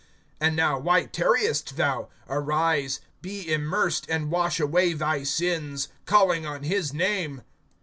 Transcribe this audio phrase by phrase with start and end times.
[0.41, 2.09] (16)And now why tarriest thou?
[2.27, 7.43] Arise, be immersed and wash away thy sins, calling on his name.